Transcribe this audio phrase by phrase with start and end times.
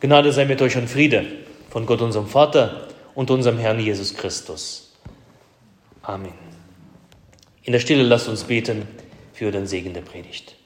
[0.00, 1.26] Gnade sei mit euch und Friede
[1.68, 4.96] von Gott, unserem Vater und unserem Herrn Jesus Christus.
[6.02, 6.32] Amen.
[7.62, 8.88] In der Stille lasst uns beten
[9.34, 10.56] für den Segen der Predigt.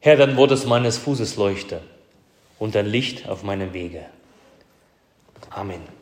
[0.00, 1.80] Herr, dein Wort ist meines Fußes Leuchte
[2.58, 4.04] und ein Licht auf meinem Wege.
[5.48, 6.01] Amen.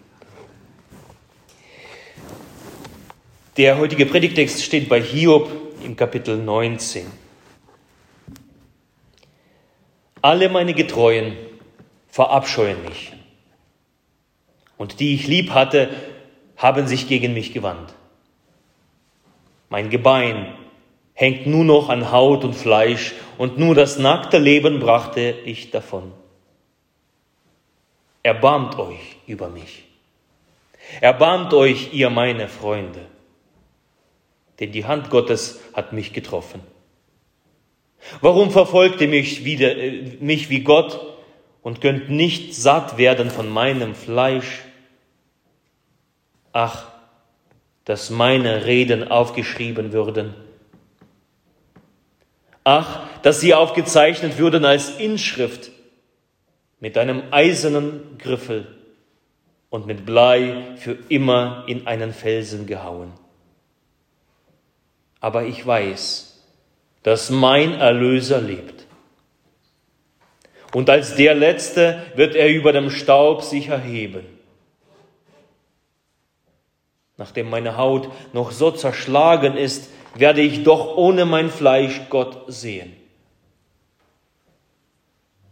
[3.56, 5.50] Der heutige Predigtext steht bei Hiob
[5.84, 7.04] im Kapitel 19.
[10.22, 11.36] Alle meine Getreuen
[12.08, 13.12] verabscheuen mich,
[14.76, 15.90] und die ich lieb hatte,
[16.56, 17.92] haben sich gegen mich gewandt.
[19.68, 20.54] Mein Gebein
[21.14, 26.12] hängt nur noch an Haut und Fleisch, und nur das nackte Leben brachte ich davon.
[28.22, 29.82] Erbarmt euch über mich.
[31.00, 33.06] Erbarmt euch, ihr meine Freunde
[34.60, 36.60] denn die Hand Gottes hat mich getroffen.
[38.20, 41.00] Warum verfolgt ihr mich, wieder, äh, mich wie Gott
[41.62, 44.60] und könnt nicht satt werden von meinem Fleisch?
[46.52, 46.88] Ach,
[47.84, 50.34] dass meine Reden aufgeschrieben würden.
[52.64, 55.70] Ach, dass sie aufgezeichnet würden als Inschrift
[56.78, 58.66] mit einem eisernen Griffel
[59.70, 63.12] und mit Blei für immer in einen Felsen gehauen
[65.20, 66.38] aber ich weiß,
[67.02, 68.86] dass mein Erlöser lebt.
[70.72, 74.24] Und als der Letzte wird er über dem Staub sich erheben.
[77.16, 82.96] Nachdem meine Haut noch so zerschlagen ist, werde ich doch ohne mein Fleisch Gott sehen.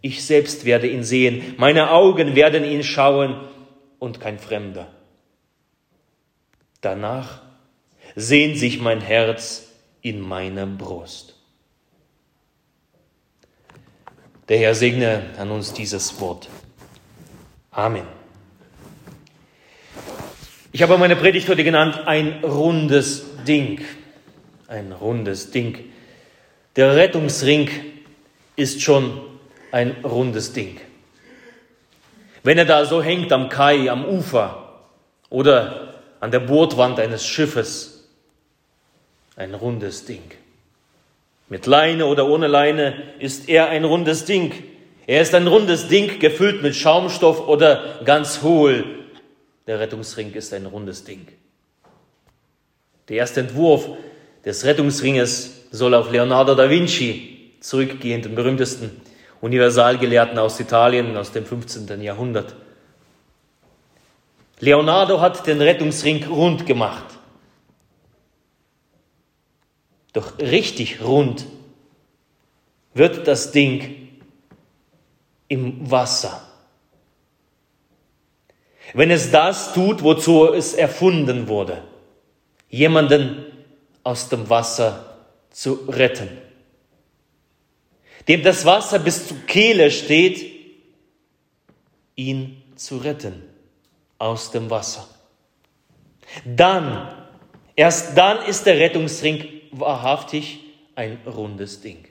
[0.00, 3.40] Ich selbst werde ihn sehen, meine Augen werden ihn schauen
[3.98, 4.86] und kein Fremder.
[6.80, 7.42] Danach
[8.18, 9.68] sehnt sich mein Herz
[10.02, 11.36] in meiner Brust.
[14.48, 16.48] Der Herr segne an uns dieses Wort.
[17.70, 18.06] Amen.
[20.72, 23.82] Ich habe meine Predigt heute genannt, ein rundes Ding.
[24.66, 25.78] Ein rundes Ding.
[26.74, 27.70] Der Rettungsring
[28.56, 29.20] ist schon
[29.70, 30.80] ein rundes Ding.
[32.42, 34.88] Wenn er da so hängt am Kai, am Ufer
[35.30, 37.97] oder an der Bordwand eines Schiffes,
[39.38, 40.22] ein rundes Ding.
[41.48, 44.52] Mit Leine oder ohne Leine ist er ein rundes Ding.
[45.06, 48.84] Er ist ein rundes Ding, gefüllt mit Schaumstoff oder ganz hohl.
[49.66, 51.26] Der Rettungsring ist ein rundes Ding.
[53.08, 53.88] Der erste Entwurf
[54.44, 59.00] des Rettungsringes soll auf Leonardo da Vinci zurückgehen, den berühmtesten
[59.40, 62.02] Universalgelehrten aus Italien aus dem 15.
[62.02, 62.56] Jahrhundert.
[64.58, 67.17] Leonardo hat den Rettungsring rund gemacht.
[70.12, 71.46] Doch richtig rund
[72.94, 74.08] wird das Ding
[75.48, 76.42] im Wasser.
[78.94, 81.82] Wenn es das tut, wozu es erfunden wurde,
[82.70, 83.46] jemanden
[84.02, 85.18] aus dem Wasser
[85.50, 86.28] zu retten.
[88.26, 90.50] Dem das Wasser bis zur Kehle steht,
[92.16, 93.42] ihn zu retten
[94.18, 95.08] aus dem Wasser.
[96.44, 97.14] Dann,
[97.76, 100.60] erst dann ist der Rettungsring wahrhaftig
[100.94, 102.08] ein rundes Ding.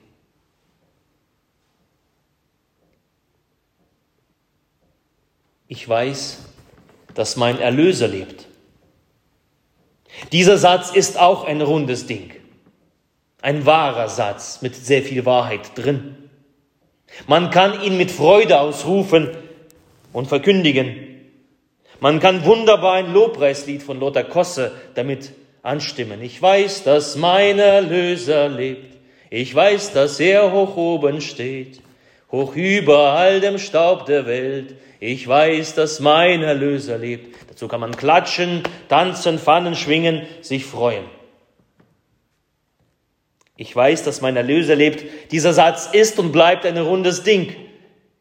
[5.67, 6.45] Ich weiß,
[7.13, 8.47] dass mein Erlöser lebt.
[10.31, 12.31] Dieser Satz ist auch ein rundes Ding.
[13.41, 16.29] Ein wahrer Satz mit sehr viel Wahrheit drin.
[17.27, 19.35] Man kann ihn mit Freude ausrufen
[20.13, 21.07] und verkündigen.
[21.99, 25.33] Man kann wunderbar ein Lobpreislied von Lothar Kosse damit
[25.67, 26.21] anstimmen.
[26.21, 28.97] Ich weiß, dass mein Erlöser lebt.
[29.29, 31.81] Ich weiß, dass er hoch oben steht,
[32.31, 34.75] hoch über all dem Staub der Welt.
[34.99, 37.35] Ich weiß, dass mein Erlöser lebt.
[37.49, 41.03] Dazu kann man klatschen, tanzen, Pfannen schwingen, sich freuen.
[43.57, 45.31] Ich weiß, dass mein Erlöser lebt.
[45.31, 47.53] Dieser Satz ist und bleibt ein rundes Ding,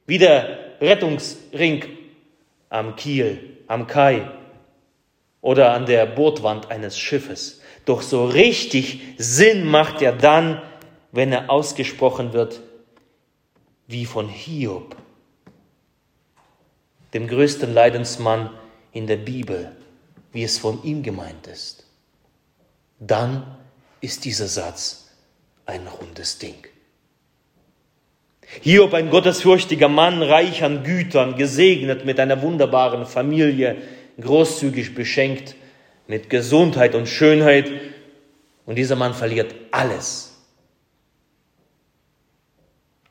[0.07, 1.85] wie der Rettungsring
[2.69, 3.39] am Kiel,
[3.69, 4.29] am Kai
[5.47, 7.61] oder an der Bordwand eines Schiffes.
[7.85, 10.61] Doch so richtig Sinn macht er dann,
[11.13, 12.61] wenn er ausgesprochen wird
[13.87, 14.97] wie von Hiob,
[17.15, 18.51] dem größten Leidensmann
[18.91, 19.71] in der Bibel,
[20.33, 21.87] wie es von ihm gemeint ist.
[22.99, 23.57] Dann
[24.01, 25.13] ist dieser Satz
[25.65, 26.67] ein rundes Ding.
[28.63, 33.77] Hiob, ein gottesfürchtiger Mann, reich an Gütern, gesegnet mit einer wunderbaren Familie,
[34.21, 35.55] großzügig beschenkt
[36.07, 37.71] mit Gesundheit und Schönheit
[38.65, 40.33] und dieser Mann verliert alles.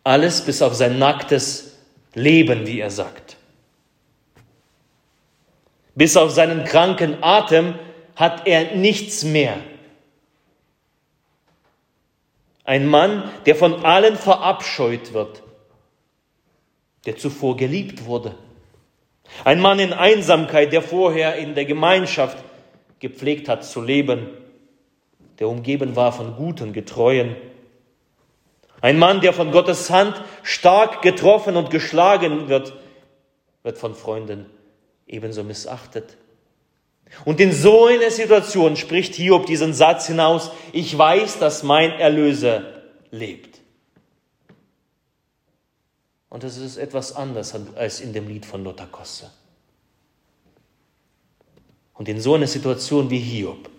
[0.03, 1.77] Alles bis auf sein nacktes
[2.13, 3.37] Leben, wie er sagt.
[5.95, 7.75] Bis auf seinen kranken Atem
[8.15, 9.57] hat er nichts mehr.
[12.63, 15.43] Ein Mann, der von allen verabscheut wird,
[17.05, 18.35] der zuvor geliebt wurde.
[19.43, 22.37] Ein Mann in Einsamkeit, der vorher in der Gemeinschaft
[22.99, 24.29] gepflegt hat zu leben,
[25.39, 27.35] der umgeben war von guten, getreuen.
[28.81, 32.73] Ein Mann, der von Gottes Hand stark getroffen und geschlagen wird,
[33.63, 34.45] wird von Freunden
[35.07, 36.17] ebenso missachtet.
[37.23, 42.63] Und in so einer Situation spricht Hiob diesen Satz hinaus, ich weiß, dass mein Erlöser
[43.11, 43.54] lebt.
[46.35, 49.31] Und das ist etwas anders als in dem Lied von Lothar Kosse.
[51.93, 53.69] Und in so einer Situation wie Hiob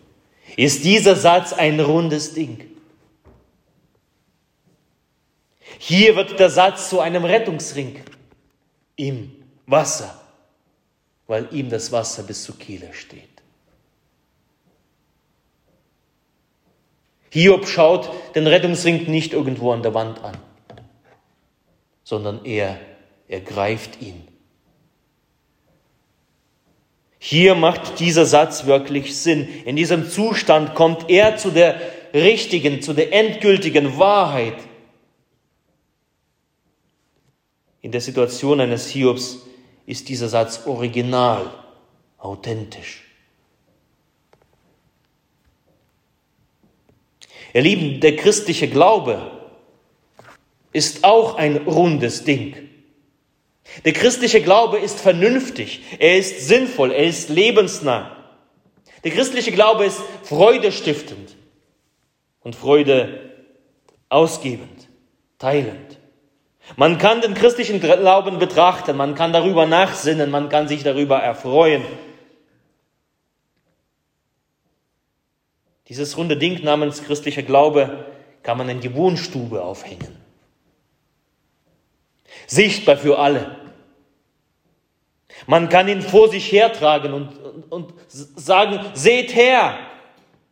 [0.56, 2.64] ist dieser Satz ein rundes Ding.
[5.78, 8.00] Hier wird der Satz zu einem Rettungsring
[8.96, 9.32] im
[9.66, 10.18] Wasser
[11.26, 13.22] weil ihm das Wasser bis zu Kiele steht.
[17.30, 20.38] Hiob schaut den Rettungsring nicht irgendwo an der Wand an,
[22.06, 22.78] sondern er
[23.26, 24.28] ergreift ihn.
[27.18, 29.48] Hier macht dieser Satz wirklich Sinn.
[29.64, 31.80] In diesem Zustand kommt er zu der
[32.14, 34.54] richtigen, zu der endgültigen Wahrheit.
[37.80, 39.40] In der Situation eines Hiobs
[39.84, 41.50] ist dieser Satz original,
[42.18, 43.02] authentisch.
[47.52, 49.35] Ihr Lieben, der christliche Glaube
[50.76, 52.54] ist auch ein rundes Ding.
[53.86, 58.14] Der christliche Glaube ist vernünftig, er ist sinnvoll, er ist lebensnah.
[59.02, 61.34] Der christliche Glaube ist freudestiftend
[62.40, 63.32] und Freude
[64.10, 64.88] ausgebend,
[65.38, 65.98] teilend.
[66.76, 71.84] Man kann den christlichen Glauben betrachten, man kann darüber nachsinnen, man kann sich darüber erfreuen.
[75.88, 78.04] Dieses runde Ding namens christlicher Glaube
[78.42, 80.25] kann man in die Wohnstube aufhängen.
[82.46, 83.56] Sichtbar für alle.
[85.46, 89.78] Man kann ihn vor sich hertragen und, und, und sagen, seht her,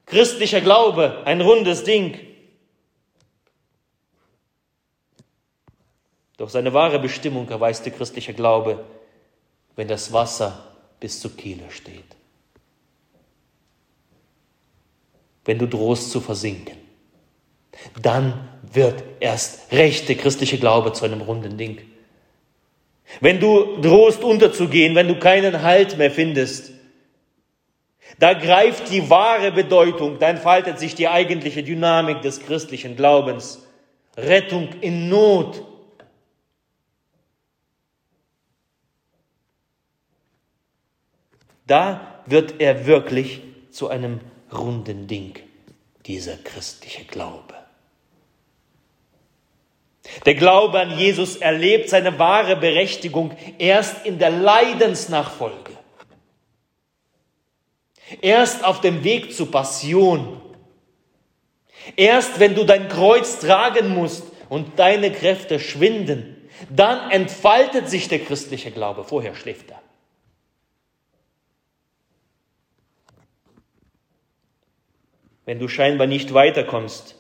[0.07, 2.19] christlicher Glaube, ein rundes Ding.
[6.37, 8.85] Doch seine wahre Bestimmung erweist der christliche Glaube,
[9.77, 12.05] wenn das Wasser bis zur Kehle steht.
[15.45, 16.84] Wenn du drohst zu versinken,
[18.01, 21.79] dann wird erst recht der christliche Glaube zu einem runden Ding.
[23.21, 26.73] Wenn du drohst unterzugehen, wenn du keinen Halt mehr findest,
[28.19, 33.67] da greift die wahre Bedeutung, da entfaltet sich die eigentliche Dynamik des christlichen Glaubens.
[34.17, 35.63] Rettung in Not
[41.67, 43.41] Da wird er wirklich
[43.71, 44.21] zu einem
[44.53, 45.39] runden Ding,
[46.07, 47.55] dieser christliche Glaube.
[50.27, 55.73] Der Glaube an Jesus erlebt seine wahre Berechtigung erst in der Leidensnachfolge.
[58.21, 60.41] Erst auf dem Weg zur Passion.
[61.97, 68.21] Erst wenn du dein Kreuz tragen musst und deine Kräfte schwinden, dann entfaltet sich der
[68.21, 69.05] christliche Glaube.
[69.05, 69.81] Vorher schläft er.
[75.45, 77.17] wenn du scheinbar nicht weiterkommst,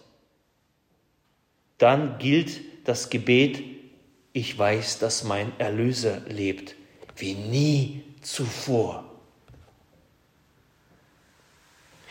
[1.78, 3.62] dann gilt das Gebet,
[4.32, 6.74] ich weiß, dass mein Erlöser lebt,
[7.16, 9.04] wie nie zuvor.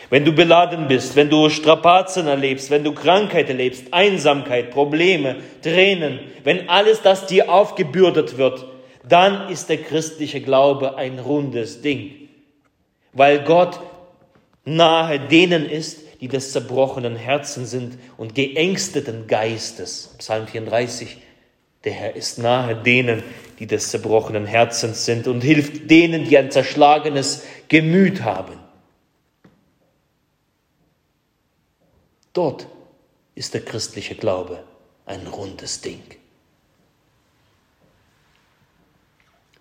[0.09, 6.19] Wenn du beladen bist, wenn du Strapazen erlebst, wenn du Krankheit erlebst, Einsamkeit, Probleme, Tränen,
[6.43, 8.65] wenn alles das dir aufgebürdet wird,
[9.07, 12.29] dann ist der christliche Glaube ein rundes Ding,
[13.11, 13.79] weil Gott
[14.65, 20.15] nahe denen ist, die des zerbrochenen Herzen sind und geängsteten Geistes.
[20.19, 21.17] Psalm 34.
[21.83, 23.21] Der Herr ist nahe denen,
[23.59, 28.57] die des zerbrochenen Herzens sind und hilft denen, die ein zerschlagenes Gemüt haben.
[32.31, 32.67] Dort
[33.35, 34.63] ist der christliche Glaube
[35.05, 36.03] ein rundes Ding.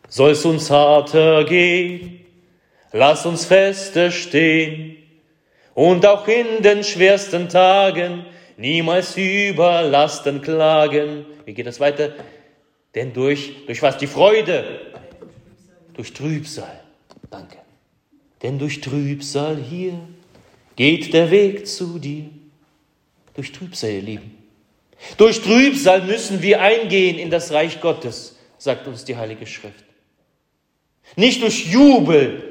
[0.09, 2.25] Soll es uns harter gehen,
[2.93, 5.02] lass uns fester stehen,
[5.75, 8.27] und auch in den schwersten Tagen
[8.57, 11.25] niemals über Lasten klagen.
[11.45, 12.13] Wie geht das weiter?
[12.95, 13.97] Denn durch, durch was?
[13.97, 14.81] Die Freude.
[15.95, 16.81] Durch Trübsal.
[17.31, 17.57] Danke.
[18.43, 19.99] denn durch Trübsal hier
[20.77, 22.29] geht der Weg zu dir.
[23.35, 24.39] Durch Trübsal, ihr Lieben.
[25.17, 29.85] Durch Trübsal müssen wir eingehen in das Reich Gottes, sagt uns die Heilige Schrift.
[31.17, 32.49] Nicht durch Jubel,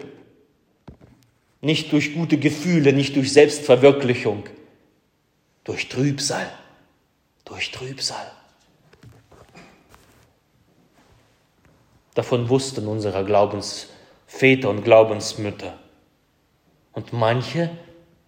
[1.61, 4.43] nicht durch gute Gefühle, nicht durch Selbstverwirklichung,
[5.63, 6.51] durch Trübsal,
[7.45, 8.31] durch Trübsal.
[12.15, 15.77] Davon wussten unsere Glaubensväter und Glaubensmütter.
[16.93, 17.69] Und manche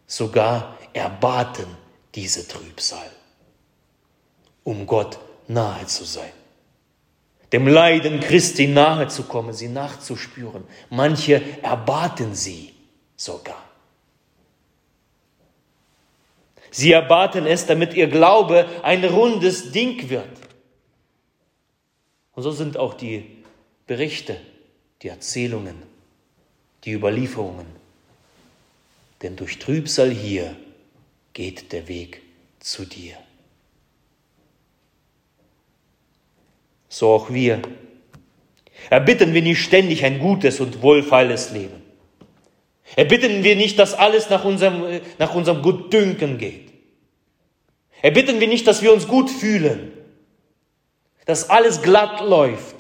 [0.08, 1.66] sogar erbaten
[2.16, 3.10] diese Trübsal,
[4.63, 6.32] um Gott nahe zu sein.
[7.52, 10.63] Dem Leiden Christi nahe zu kommen, sie nachzuspüren.
[10.90, 12.73] Manche erbaten sie
[13.24, 13.63] sogar.
[16.72, 20.27] Sie erbaten es, damit ihr Glaube ein rundes Ding wird.
[22.34, 23.44] Und so sind auch die
[23.86, 24.42] Berichte,
[25.03, 25.75] die Erzählungen,
[26.84, 27.68] die Überlieferungen.
[29.22, 30.56] Denn durch Trübsal hier
[31.34, 32.24] geht der Weg
[32.60, 33.18] zu dir.
[36.89, 37.62] So auch wir.
[38.89, 41.83] Erbitten wir nicht ständig ein gutes und wohlfeiles Leben.
[42.96, 46.72] Erbitten wir nicht, dass alles nach unserem, nach unserem Gutdünken geht.
[48.02, 49.94] Erbitten wir nicht, dass wir uns gut fühlen,
[51.26, 52.76] dass alles glatt läuft.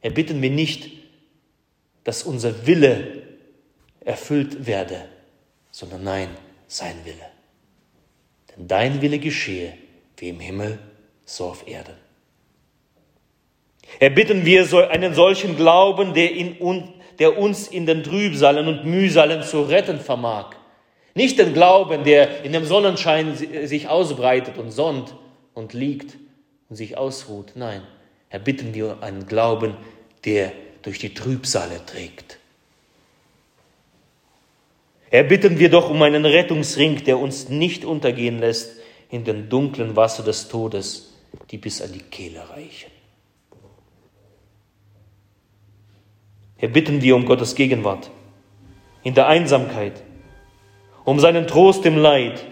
[0.00, 0.90] Erbitten wir nicht,
[2.04, 3.22] dass unser Wille
[4.00, 5.04] erfüllt werde,
[5.70, 6.28] sondern nein,
[6.66, 7.26] sein Wille.
[8.56, 9.74] Denn dein Wille geschehe
[10.16, 10.78] wie im Himmel,
[11.24, 11.94] so auf Erden.
[13.98, 16.56] Erbitten wir einen solchen Glauben, der, in,
[17.20, 20.56] der uns in den Trübsalen und Mühsalen zu retten vermag.
[21.14, 25.14] Nicht den Glauben, der in dem Sonnenschein sich ausbreitet und sonnt
[25.54, 26.16] und liegt
[26.70, 27.52] und sich ausruht.
[27.56, 27.82] Nein,
[28.30, 29.76] erbitten wir einen Glauben,
[30.24, 32.38] der durch die Trübsale trägt.
[35.10, 38.76] Erbitten wir doch um einen Rettungsring, der uns nicht untergehen lässt
[39.10, 41.12] in den dunklen Wasser des Todes,
[41.50, 42.99] die bis an die Kehle reichen.
[46.60, 48.10] Erbitten wir um Gottes Gegenwart
[49.02, 50.02] in der Einsamkeit,
[51.04, 52.44] um seinen Trost im Leid,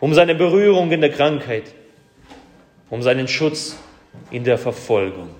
[0.00, 1.74] um seine Berührung in der Krankheit,
[2.90, 3.76] um seinen Schutz
[4.30, 5.30] in der Verfolgung.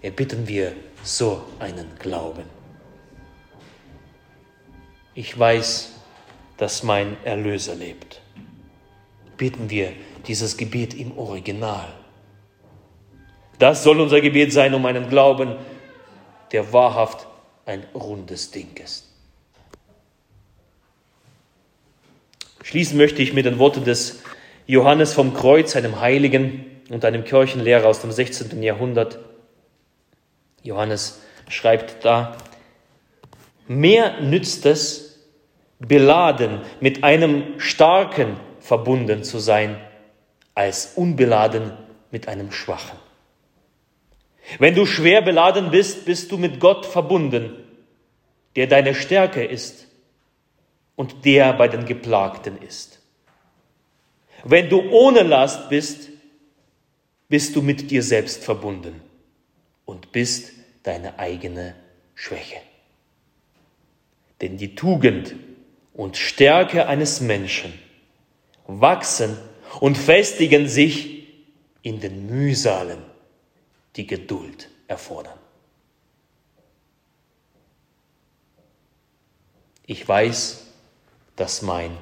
[0.00, 2.44] Erbitten wir so einen Glauben.
[5.14, 5.92] Ich weiß,
[6.56, 8.20] dass mein Erlöser lebt.
[9.36, 9.92] Bitten wir
[10.26, 11.88] dieses Gebet im Original.
[13.58, 15.56] Das soll unser Gebet sein, um einen Glauben,
[16.54, 17.26] der wahrhaft
[17.66, 19.10] ein rundes Ding ist.
[22.62, 24.22] Schließen möchte ich mit den Worten des
[24.68, 28.62] Johannes vom Kreuz, einem Heiligen und einem Kirchenlehrer aus dem 16.
[28.62, 29.18] Jahrhundert.
[30.62, 32.36] Johannes schreibt da,
[33.66, 35.18] mehr nützt es,
[35.80, 39.76] beladen mit einem Starken verbunden zu sein,
[40.54, 41.72] als unbeladen
[42.12, 43.03] mit einem Schwachen.
[44.58, 47.54] Wenn du schwer beladen bist, bist du mit Gott verbunden,
[48.56, 49.86] der deine Stärke ist
[50.96, 53.00] und der bei den Geplagten ist.
[54.44, 56.10] Wenn du ohne Last bist,
[57.28, 59.00] bist du mit dir selbst verbunden
[59.86, 61.74] und bist deine eigene
[62.14, 62.60] Schwäche.
[64.40, 65.34] Denn die Tugend
[65.94, 67.72] und Stärke eines Menschen
[68.66, 69.38] wachsen
[69.80, 71.28] und festigen sich
[71.82, 72.98] in den Mühsalen,
[73.96, 75.38] die Geduld erfordern.
[79.86, 80.66] Ich weiß,
[81.36, 81.96] dass mein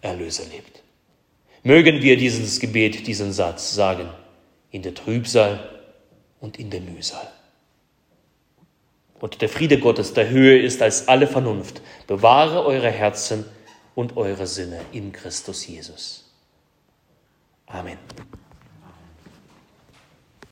[0.00, 0.82] Erlöser lebt.
[1.62, 4.08] Mögen wir dieses Gebet, diesen Satz sagen,
[4.70, 5.82] in der Trübsal
[6.40, 7.30] und in der Mühsal.
[9.20, 13.44] Und der Friede Gottes, der Höhe ist als alle Vernunft, bewahre eure Herzen
[13.94, 16.24] und eure Sinne in Christus Jesus.
[17.66, 17.98] Amen.